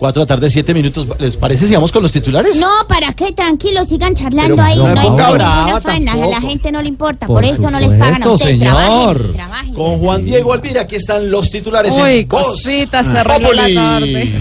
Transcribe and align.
Cuatro 0.00 0.20
de 0.20 0.24
la 0.24 0.28
tarde, 0.28 0.48
siete 0.48 0.72
minutos. 0.72 1.06
¿Les 1.18 1.36
parece 1.36 1.66
si 1.66 1.74
vamos 1.74 1.92
con 1.92 2.02
los 2.02 2.10
titulares? 2.10 2.56
No, 2.56 2.70
¿para 2.88 3.12
qué? 3.12 3.32
Tranquilos, 3.32 3.86
sigan 3.88 4.14
charlando 4.14 4.56
Pero 4.56 4.66
ahí. 4.66 4.78
no 4.78 4.98
hay 4.98 5.10
brava 5.34 5.78
faena, 5.82 6.14
a 6.14 6.16
la 6.16 6.40
gente 6.40 6.72
no 6.72 6.80
le 6.80 6.88
importa. 6.88 7.26
Por 7.26 7.36
Por, 7.36 7.44
eso 7.44 7.70
no 7.70 7.78
les 7.78 7.94
pagan 7.96 8.22
a 8.22 8.30
ustedes. 8.30 8.52
señor. 8.58 8.74
Trabajen, 8.74 9.32
trabajen. 9.34 9.74
Con 9.74 9.98
Juan 9.98 10.24
Diego 10.24 10.54
Alvira, 10.54 10.80
aquí 10.80 10.96
están 10.96 11.30
los 11.30 11.50
titulares 11.50 11.94
Uy, 11.98 12.20
en 12.20 12.28
Voz 12.28 12.46
cosita, 12.46 13.04
se 13.04 13.10
arregló 13.10 13.52
la 13.52 13.68
tarde. 13.74 14.32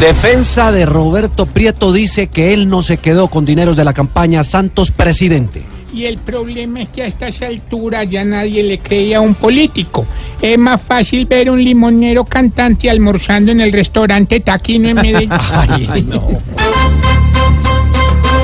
Defensa 0.00 0.72
de 0.72 0.86
Roberto 0.86 1.44
Prieto 1.44 1.92
dice 1.92 2.28
que 2.28 2.54
él 2.54 2.70
no 2.70 2.80
se 2.80 2.96
quedó 2.96 3.28
con 3.28 3.44
dineros 3.44 3.76
de 3.76 3.84
la 3.84 3.92
campaña 3.92 4.44
Santos 4.44 4.90
presidente. 4.90 5.62
Y 5.96 6.04
el 6.04 6.18
problema 6.18 6.82
es 6.82 6.90
que 6.90 7.04
a 7.04 7.06
estas 7.06 7.40
alturas 7.40 8.06
ya 8.06 8.22
nadie 8.22 8.62
le 8.62 8.80
creía 8.80 9.16
a 9.16 9.20
un 9.22 9.34
político. 9.34 10.04
Es 10.42 10.58
más 10.58 10.82
fácil 10.82 11.24
ver 11.24 11.48
un 11.48 11.64
limonero 11.64 12.22
cantante 12.26 12.90
almorzando 12.90 13.50
en 13.50 13.62
el 13.62 13.72
restaurante 13.72 14.40
Taquino 14.40 14.90
en 14.90 14.96
Medellín. 14.96 15.30
Ay, 15.88 16.02
no. 16.06 16.28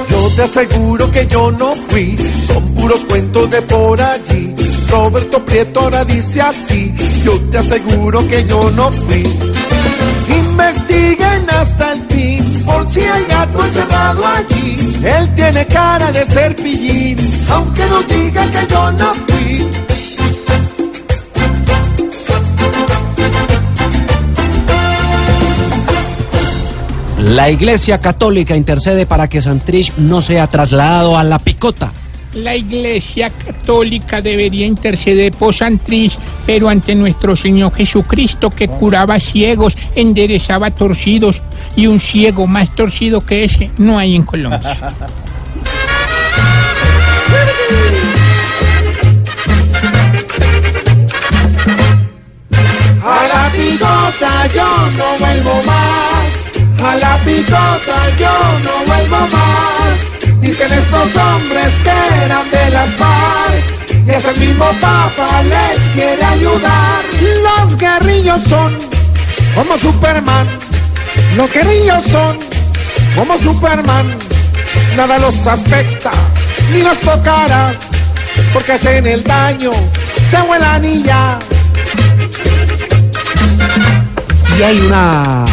Yo 0.09 0.29
te 0.35 0.43
aseguro 0.45 1.11
que 1.11 1.27
yo 1.27 1.53
no 1.53 1.75
fui, 1.89 2.17
son 2.47 2.75
puros 2.75 3.05
cuentos 3.05 3.51
de 3.51 3.61
por 3.61 4.01
allí. 4.01 4.55
Roberto 4.89 5.45
Prieto 5.45 5.81
ahora 5.81 6.07
dice 6.07 6.41
así, 6.41 6.95
yo 7.23 7.39
te 7.51 7.59
aseguro 7.59 8.27
que 8.29 8.47
yo 8.47 8.63
no 8.71 8.91
fui. 8.91 9.25
Encerrado 13.73 14.23
allí. 14.27 15.01
Él 15.03 15.35
tiene 15.35 15.67
cara 15.67 16.13
de 16.13 16.25
ser 16.25 16.55
pillín, 16.57 17.19
aunque 17.51 17.87
nos 17.87 18.07
diga 18.07 18.51
que 18.51 18.67
yo 18.69 18.93
no 18.93 19.15
fui. 19.15 19.69
La 27.19 27.49
Iglesia 27.51 27.99
Católica 27.99 28.57
intercede 28.57 29.07
para 29.07 29.29
que 29.29 29.41
Santrich 29.41 29.93
no 29.97 30.21
sea 30.21 30.49
trasladado 30.49 31.17
a 31.17 31.25
la 31.25 31.39
picota. 31.39 31.93
La 32.35 32.57
Iglesia 32.57 33.31
Católica 33.31 34.21
debería 34.21 34.67
interceder 34.67 35.33
por 35.33 35.55
Santrich, 35.55 36.19
pero 36.47 36.69
ante 36.69 36.95
nuestro 36.95 37.37
Señor 37.37 37.73
Jesucristo 37.75 38.51
que 38.51 38.69
curaba 38.69 39.19
ciegos, 39.21 39.77
enderezaba 39.95 40.71
torcidos, 40.71 41.43
y 41.77 41.87
un 41.87 42.01
ciego 42.01 42.47
más 42.47 42.75
torcido 42.75 43.21
que 43.21 43.45
ese 43.45 43.71
no 43.79 43.99
hay 43.99 44.17
en 44.17 44.25
Colombia. 44.25 44.77
A 53.05 53.27
la 53.27 53.51
picota 53.51 54.47
yo 54.55 54.91
no 54.97 55.19
vuelvo 55.19 55.63
más. 55.65 56.53
A 56.85 56.97
la 56.97 57.17
picota 57.25 57.99
yo 58.19 58.37
no 58.65 58.87
vuelvo 58.87 59.21
más. 59.29 60.41
Dicen 60.41 60.73
estos 60.73 61.17
hombres 61.17 61.73
que 61.83 62.25
eran 62.25 62.51
de 62.51 62.71
ese 62.71 62.82
les 65.45 65.83
quiere 65.95 66.25
ayudar. 66.25 67.03
Los 67.43 67.77
guerrillos 67.77 68.43
son 68.45 68.77
como 69.55 69.77
Superman. 69.77 70.47
Los 71.37 71.53
guerrillos 71.53 72.03
son 72.11 72.39
como 73.17 73.37
Superman. 73.39 74.07
Nada 74.97 75.19
los 75.19 75.47
afecta 75.47 76.11
ni 76.73 76.83
los 76.83 76.99
tocará. 77.01 77.73
Porque 78.53 78.73
hacen 78.73 79.07
el 79.07 79.23
daño, 79.23 79.71
se 80.31 80.41
vuelan 80.43 80.85
y 80.85 81.03
ya. 81.03 81.39
Y 84.59 84.63
hay 84.63 84.81
una 84.81 85.45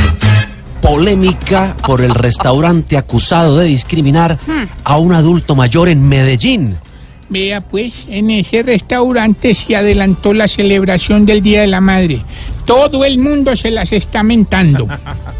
polémica 0.81 1.75
por 1.86 2.02
el 2.02 2.14
restaurante 2.16 2.98
acusado 2.98 3.58
de 3.58 3.66
discriminar 3.66 4.40
a 4.84 4.98
un 4.98 5.14
adulto 5.14 5.56
mayor 5.56 5.90
en 5.90 6.08
Medellín. 6.08 6.78
Vea 7.30 7.62
pues, 7.62 8.08
en 8.10 8.32
ese 8.32 8.64
restaurante 8.64 9.54
se 9.54 9.76
adelantó 9.76 10.34
la 10.34 10.48
celebración 10.48 11.26
del 11.26 11.42
Día 11.42 11.62
de 11.62 11.68
la 11.68 11.82
Madre. 11.82 12.22
Todo 12.66 13.06
el 13.06 13.20
mundo 13.20 13.56
se 13.56 13.72
las 13.72 13.92
está 13.92 14.24
mentando. 14.24 14.88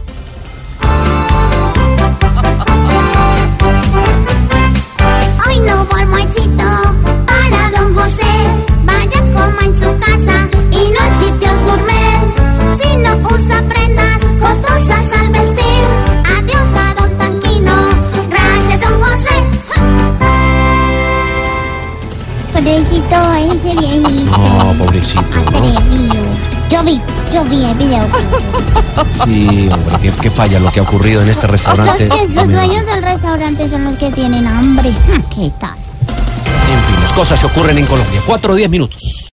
Pobrecito, 22.69 23.34
ese 23.34 23.75
viejito. 23.75 24.38
No, 24.38 24.74
pobrecito, 24.78 25.24
¿no? 25.24 25.57
Atrevido. 25.57 26.13
Yo 26.69 26.84
vi, 26.84 27.02
yo 27.34 27.44
vi 27.46 27.66
el 27.66 27.74
video. 27.75 28.07
Sí, 29.24 29.68
hombre, 29.74 29.96
qué, 30.00 30.12
qué 30.12 30.30
falla 30.30 30.59
lo 30.59 30.72
que 30.72 30.79
ha 30.79 30.84
ocurrido 30.84 31.24
en 31.24 31.29
este 31.29 31.47
Los, 31.47 31.53
restaurante. 31.53 32.08
que, 32.08 32.28
los 32.28 32.47
dueños 32.47 32.85
del 32.85 33.02
restaurante 33.02 33.68
son 33.72 33.85
los 33.85 33.97
que 33.97 34.12
tienen 34.12 34.46
hambre. 34.46 34.91
¿Qué 35.35 35.52
tal? 35.59 35.74
En 36.72 36.79
fin, 36.84 37.02
las 37.02 37.12
cosas 37.13 37.40
que 37.40 37.47
ocurren 37.47 37.75
en 37.75 37.88
Colombia. 37.88 38.22
Cuatro 38.28 38.53
o 38.53 38.56
diez 38.56 38.69
minutos. 38.69 39.25